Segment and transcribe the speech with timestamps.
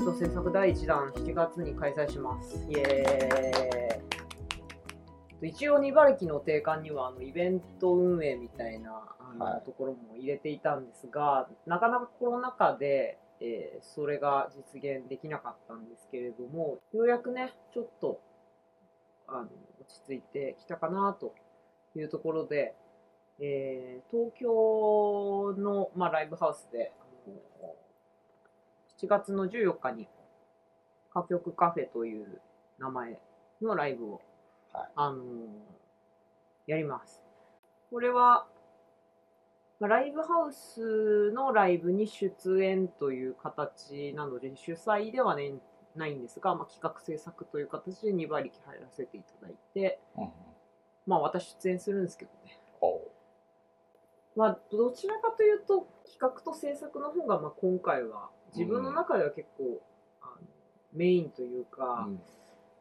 [0.00, 2.66] ト制作第1弾7月に開催します。
[2.70, 5.48] イエーイ。
[5.50, 18.22] 一応、茨城の定款にはあのイベント運営みたいなあの、はいところも入れていたんですが、なかなかコロナ禍で、えーそれが実現できなかったんですけれども、ようやくね、ちょっと
[19.26, 19.48] あの
[19.80, 21.34] 落ち着いてきたかなと
[21.96, 22.74] いうところで、
[23.40, 27.74] えー東京の、まあ、ライブハウスで、あの
[29.02, 30.08] 7月の14日に、
[31.10, 32.40] 歌曲カフェという
[32.78, 33.18] 名前
[33.60, 34.20] のライブを、
[34.72, 35.24] はいあの
[36.68, 37.20] やります。
[37.90, 38.46] これは、
[39.80, 45.54] まあライブハウスのライブに出演という形なので、主催では、ね、
[45.96, 50.30] ないんですが、まあ、企画制作という形で2馬力入らせていただいて、うんうん
[51.04, 52.60] まあ私出演するんですけどね。
[54.36, 59.82] まあどちらかというと企画と制作の方がまあ今回は自分の中では結構、
[60.20, 60.46] あの
[60.92, 62.20] メインというか、うん。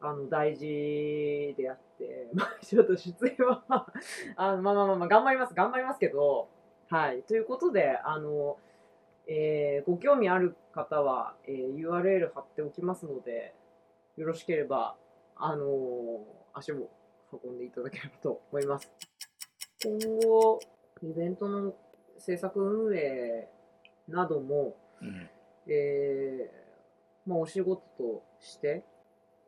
[0.03, 3.63] あの大事であって、 まあちょっと出演は
[4.35, 6.49] あのまあまあまあまあ頑張ります頑張りますけど、
[6.89, 7.21] はい。
[7.23, 8.57] ということであの、
[9.27, 13.53] えーご興味ある方は、えー URL 貼っておきますので
[14.17, 14.97] よろしければ
[15.35, 16.89] あの足を
[17.31, 18.91] 運んでいただければと思います。
[19.83, 20.59] 今後
[21.03, 21.75] イベントの
[22.17, 23.47] 制作運営
[24.07, 25.29] なども、うん
[25.67, 28.83] えーまあ、お仕事として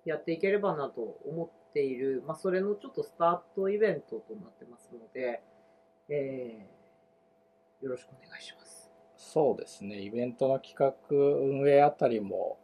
[0.05, 5.41] やっていければなと思っている、まあ、それのちょっとスタートイベントとなってますので、
[6.09, 6.83] えー
[7.83, 8.89] よろしくお願いします。
[9.17, 12.57] そうですね、イベントの企画、運営あたりも、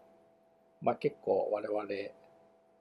[0.82, 1.86] まあ結構我々、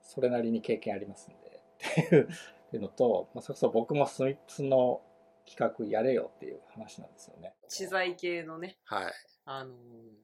[0.01, 1.61] それなりに経験ありますんで、
[2.05, 5.01] っていうっていうのと、まあ、それこそ僕もスミッツの
[5.45, 7.55] 企画やれよっていう話なんですよね。
[7.67, 9.13] 知財系のね、はい。
[9.51, 9.75] あのー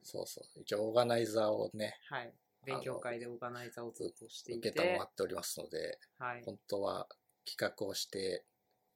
[0.04, 0.60] そうそう。
[0.62, 2.32] 一応オーガナイザーをね、はい、
[2.64, 7.08] 勉強会でオーガナイザーをずっとしていて、受けてもらっておりますので、はい、本当は
[7.44, 8.44] 企画をして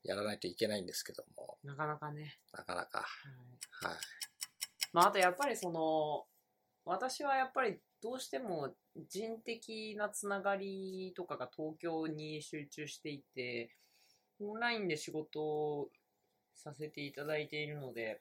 [0.04, 2.98] やらないといけないんですけども、なかなかね、なかなか。
[2.98, 3.04] は
[3.84, 3.98] いはい。
[4.92, 6.24] まあ、あとやっぱりその
[6.84, 8.70] 私はやっぱりどうしても
[9.08, 13.70] 人的なつながりとかが東京に集中していて
[14.40, 15.88] オンラインで仕事を
[16.54, 18.20] させていただいているので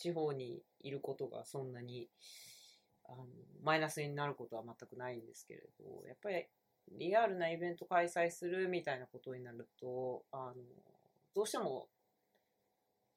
[0.00, 2.08] 地方にいることがそんなに
[3.08, 3.26] あの
[3.62, 6.46] マイナスになることは全くないんですけれどやっぱり
[6.92, 10.54] リアルなイベント開催するみたいなことになるとあの
[11.34, 11.88] どうしても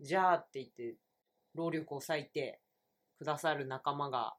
[0.02, 0.96] じゃあって言って
[1.56, 2.60] 労力を割いて
[3.18, 4.36] くださる仲間が、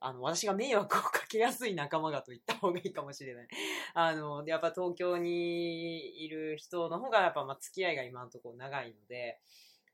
[0.00, 3.48] あの、私が迷惑をかけやすい仲間がと言った方がいいかもしれない。
[3.94, 9.40] あの、やっぱ東京にいる人の方が、やっぱまあ付き合いが今のところ長いので、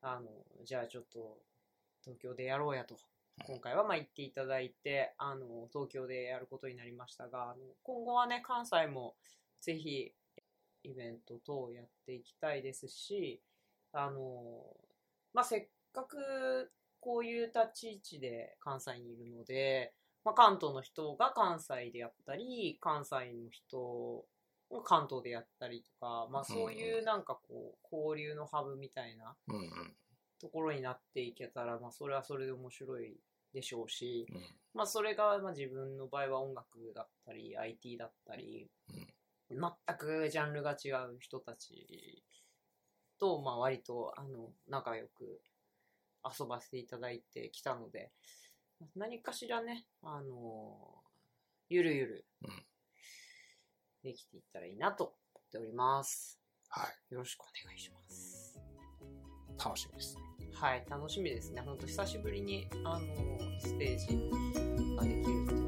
[0.02, 0.28] あの、
[0.64, 1.38] じゃあちょっと
[2.04, 2.96] 東京でやろうやと。
[3.46, 9.14] 今回はまあ言っていただいて、あの、東京でやることになりましたが、あの今後はね、関西も
[9.60, 10.12] ぜひ
[10.84, 13.40] イベント等やっていきたいですし、
[13.92, 14.62] あの、
[15.32, 16.70] まあ、せっかく
[17.00, 19.94] こういう立ち位置で関西にいるので、
[20.24, 24.24] まあ、関東の人が関西でやったり関西の人
[24.70, 29.96] が関東でやったりとか、まあ、そういうなんかこう交流のハブみたいなうんうん。
[30.44, 33.16] ところになっていけたら、まあ、それはそれで面白い
[33.54, 34.42] でしょうし、うん
[34.74, 38.68] まあ、それがまあ自分の場合は音楽だったり IT だったり、
[39.48, 39.60] 全
[39.96, 42.22] くジャンルが違う人たち
[43.18, 45.40] と、まあ、割とあの仲良く
[46.38, 48.10] 遊ばせていただいてきたので
[48.94, 50.76] 何かしらね、あの
[51.70, 52.50] ゆるゆるうん
[54.02, 56.38] できていったらいいなと思っております。
[56.68, 57.14] はい。
[57.14, 58.60] よろしくお願いします。
[59.56, 60.23] 楽しみですね。
[60.54, 61.60] はい、楽しみですね。
[61.60, 63.00] ほんと久しぶりに、あの、
[63.58, 64.06] ステージ
[64.96, 65.63] ができるので。